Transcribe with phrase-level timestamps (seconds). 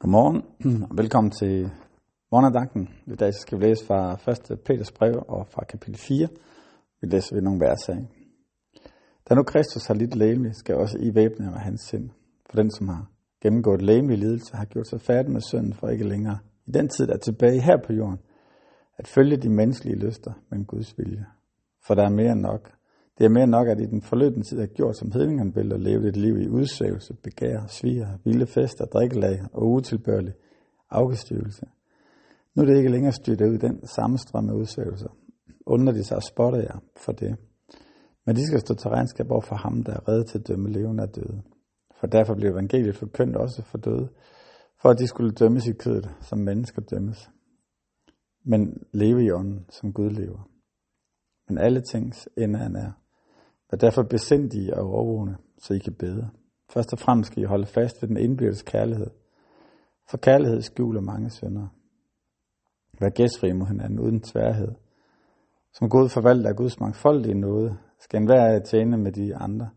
[0.00, 0.42] Godmorgen
[0.90, 1.70] og velkommen til
[2.32, 2.88] morgenandagten.
[3.06, 4.12] I dag skal vi læse fra
[4.52, 4.60] 1.
[4.64, 6.28] Peters brev og fra kapitel 4.
[7.00, 8.06] Vi læser ved nogle vers af.
[9.28, 12.10] Da nu Kristus har lidt lægemligt, skal også I væbne med hans sind.
[12.50, 13.10] For den, som har
[13.42, 17.06] gennemgået lægemlig lidelse, har gjort sig færdig med synden for ikke længere i den tid,
[17.06, 18.18] der er tilbage her på jorden,
[18.98, 21.26] at følge de menneskelige lyster, men Guds vilje.
[21.86, 22.72] For der er mere end nok.
[23.18, 25.80] Det er mere nok, at I den forløbende tid har gjort, som hedningerne vil, og
[25.80, 30.32] levet et liv i udsvævelse, begær, sviger, vilde fester, drikkelag og utilbørlig
[30.90, 31.66] afgestyrelse.
[32.54, 35.08] Nu er det ikke længere styrt ud den samme strøm af udsvævelser.
[35.66, 37.36] Under de sig og spotter jer for det.
[38.26, 40.68] Men de skal stå til regnskab over for ham, der er reddet til at dømme
[40.68, 41.42] levende og døde.
[42.00, 44.08] For derfor blev evangeliet forkyndt også for døde,
[44.82, 47.30] for at de skulle dømmes i kødet, som mennesker dømmes.
[48.44, 50.48] Men leve i ånden, som Gud lever.
[51.48, 53.07] Men alle tings ende er nær.
[53.70, 56.30] Vær derfor besindige og overvågne, så I kan bede.
[56.70, 59.10] Først og fremmest skal I holde fast ved den indbyrdes kærlighed.
[60.10, 61.66] For kærlighed skjuler mange synder.
[63.00, 64.72] Vær gæstfri mod hinanden uden tværhed.
[65.72, 69.70] Som god forvalter af Guds mangfoldige nåde, skal enhver tjene med de andre.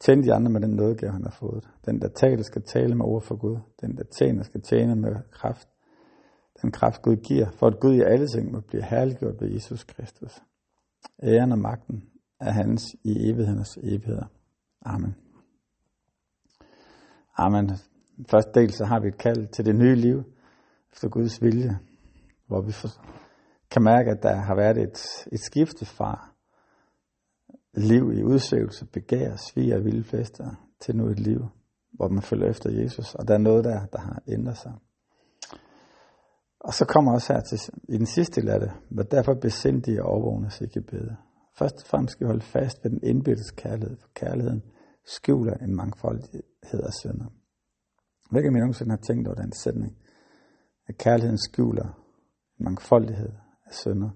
[0.00, 1.68] Tjene de andre med den nådegave, han har fået.
[1.86, 3.58] Den, der taler, skal tale med ord for Gud.
[3.80, 5.68] Den, der tjener, skal tjene med kraft.
[6.62, 9.84] Den kraft, Gud giver, for at Gud i alle ting må blive herliggjort ved Jesus
[9.84, 10.42] Kristus.
[11.22, 12.11] Æren og magten
[12.42, 14.26] er hans i evighedens evigheder.
[14.84, 15.14] Amen.
[17.36, 17.70] Amen.
[18.30, 20.22] Første del, så har vi et kald til det nye liv
[20.92, 21.78] efter Guds vilje,
[22.46, 22.72] hvor vi
[23.70, 26.28] kan mærke, at der har været et, et skifte fra
[27.74, 31.48] liv i udsøgelse, begær, svig og vilde fester, til nu et liv,
[31.92, 34.72] hvor man følger efter Jesus, og der er noget der, der har ændret sig.
[36.60, 40.02] Og så kommer også her til, i den sidste del af det, hvor derfor besindige
[40.02, 41.16] og overvågne sig ikke bede.
[41.58, 44.62] Først og fremmest skal vi holde fast ved den indbyrdes kærlighed, for kærligheden
[45.04, 47.26] skjuler en mangfoldighed af synder.
[48.30, 49.96] Hvilket jeg nogensinde har tænkt over den sætning,
[50.86, 51.88] at kærligheden skjuler
[52.58, 53.32] en mangfoldighed
[53.66, 54.10] af synder.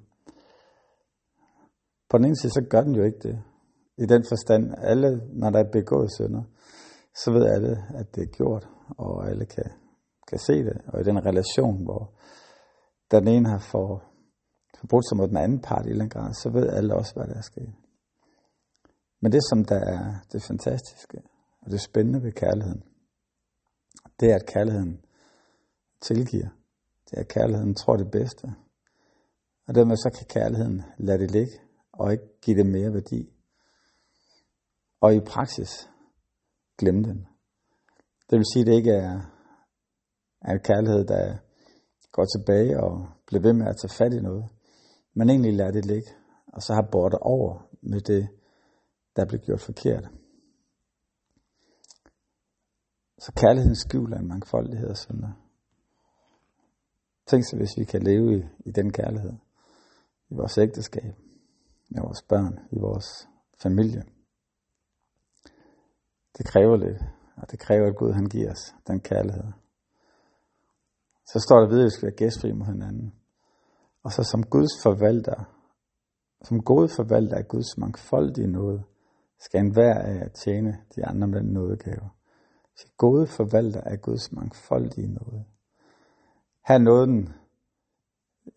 [2.10, 3.42] På den ene side, så gør den jo ikke det.
[3.98, 6.42] I den forstand, alle, når der er begået synder,
[7.14, 8.68] så ved alle, at det er gjort,
[8.98, 9.70] og alle kan,
[10.28, 10.82] kan se det.
[10.86, 12.12] Og i den relation, hvor
[13.10, 14.04] den ene har for,
[14.80, 17.34] forbrudt sig mod den anden part i en grad, så ved alle også, hvad der
[17.34, 17.72] er sket.
[19.20, 21.22] Men det, som der er det fantastiske,
[21.60, 22.82] og det spændende ved kærligheden,
[24.20, 25.00] det er, at kærligheden
[26.00, 26.48] tilgiver.
[27.04, 28.46] Det er, at kærligheden tror det bedste.
[29.66, 31.52] Og dermed så kan kærligheden lade det ligge,
[31.92, 33.32] og ikke give det mere værdi.
[35.00, 35.88] Og i praksis
[36.78, 37.26] glemme den.
[38.30, 39.20] Det vil sige, at det ikke er,
[40.40, 41.36] er en kærlighed, der
[42.12, 44.44] går tilbage og bliver ved med at tage fat i noget,
[45.16, 46.10] men egentlig lader det ligge,
[46.46, 48.28] og så har båret over med det,
[49.16, 50.04] der blev gjort forkert.
[53.18, 55.32] Så kærligheden skjuler en mangfoldighed af synder.
[57.26, 59.32] Tænk så, hvis vi kan leve i, i den kærlighed.
[60.30, 61.14] I vores ægteskab,
[61.88, 63.28] med vores børn, i vores
[63.62, 64.02] familie.
[66.38, 67.02] Det kræver lidt,
[67.36, 69.52] og det kræver, at Gud han giver os den kærlighed.
[71.26, 73.12] Så står der videre, at vi skal være gæstfri mod hinanden.
[74.06, 75.38] Og så som Guds forvalter,
[76.44, 78.82] som gode forvalter af Guds mangfoldige nåde,
[79.40, 82.10] skal enhver af at tjene de andre med den nådegave.
[82.76, 85.44] Så gode forvalter af Guds mangfoldige nåde.
[86.68, 87.28] Her nåden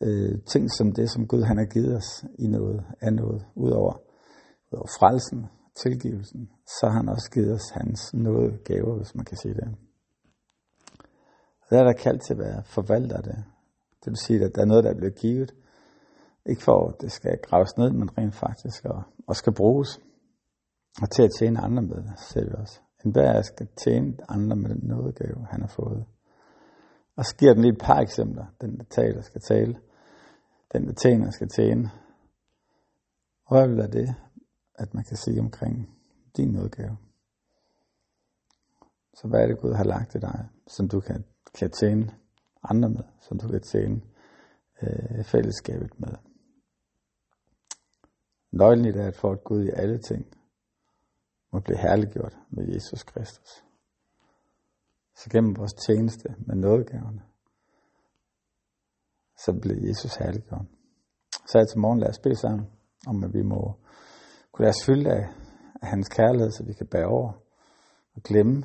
[0.02, 3.94] øh, ting som det, som Gud han har givet os i noget, af noget, udover,
[4.72, 5.46] udover frelsen,
[5.76, 9.78] tilgivelsen, så har han også givet os hans nådegaver, hvis man kan sige det.
[11.62, 13.44] Og der er der kaldt til at være forvalter af det.
[14.00, 15.56] Det vil sige, at der er noget, der bliver givet.
[16.46, 20.00] Ikke for, at det skal graves ned, men rent faktisk og, og skal bruges.
[21.02, 22.80] Og til at tjene andre med ser vi også.
[23.06, 26.06] En hver skal tjene andre med den nådegave, han har fået.
[27.16, 28.46] Og så giver den lige et par eksempler.
[28.62, 29.80] Den, der taler, skal tale.
[30.74, 31.92] Den, der tjener, skal tjene.
[33.46, 34.16] Og hvad vil det,
[34.76, 35.90] at man kan sige omkring
[36.38, 36.98] din nådegave?
[39.14, 41.24] Så hvad er det, Gud har lagt i dig, som du kan,
[41.60, 42.12] kan tjene
[42.64, 44.02] andre med, som du kan tjene
[44.82, 46.14] øh, fællesskabet med.
[48.52, 50.26] Nøglen i det er, at for at Gud i alle ting
[51.52, 53.64] må blive herliggjort med Jesus Kristus.
[55.16, 57.22] Så gennem vores tjeneste med nådegaverne,
[59.38, 60.66] så bliver Jesus herliggjort.
[61.48, 62.68] Så er til morgen, lad os bede sammen,
[63.08, 63.80] om at vi må
[64.52, 65.28] kunne lade os fylde af,
[65.82, 67.32] af hans kærlighed, så vi kan bære over
[68.16, 68.64] og glemme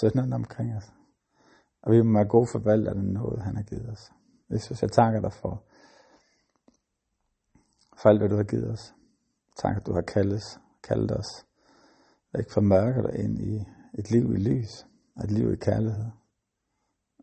[0.00, 0.95] sønderne omkring os.
[1.86, 4.12] Og vi må være gode forvalter af den nåde, han har givet os.
[4.50, 5.62] Jesus, jeg takker dig for,
[8.00, 8.94] for alt, hvad du har givet os.
[9.62, 10.42] Tak, at du har kaldet,
[10.82, 11.46] kaldet os
[12.32, 13.64] væk fra mørket og ind i
[13.98, 14.86] et liv i lys,
[15.16, 16.10] og et liv i kærlighed.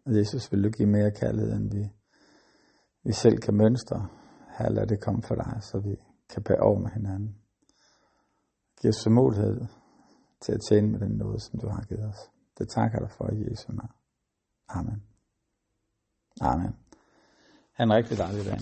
[0.06, 1.90] Og Jesus, vil du give mere kærlighed, end vi,
[3.04, 4.08] vi selv kan mønstre.
[4.58, 5.96] Her lad det komme for dig, så vi
[6.30, 7.36] kan bære over med hinanden.
[8.82, 9.66] Giv os mulighed
[10.42, 12.32] til at tjene med den noget, som du har givet os.
[12.58, 14.03] Det takker dig for i Jesu navn.
[14.74, 15.04] Amen.
[16.42, 16.76] Amen.
[17.74, 18.60] Han er rigtig dejlig dag.